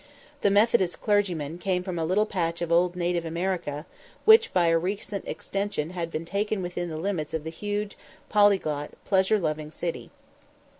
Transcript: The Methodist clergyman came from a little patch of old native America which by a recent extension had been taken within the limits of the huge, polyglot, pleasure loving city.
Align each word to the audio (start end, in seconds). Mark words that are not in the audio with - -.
The 0.41 0.49
Methodist 0.49 0.99
clergyman 0.99 1.59
came 1.59 1.83
from 1.83 1.99
a 1.99 2.05
little 2.05 2.25
patch 2.25 2.63
of 2.63 2.71
old 2.71 2.95
native 2.95 3.23
America 3.23 3.85
which 4.25 4.51
by 4.51 4.65
a 4.69 4.77
recent 4.79 5.27
extension 5.27 5.91
had 5.91 6.09
been 6.09 6.25
taken 6.25 6.63
within 6.63 6.89
the 6.89 6.97
limits 6.97 7.35
of 7.35 7.43
the 7.43 7.51
huge, 7.51 7.95
polyglot, 8.27 8.93
pleasure 9.05 9.37
loving 9.37 9.69
city. 9.69 10.09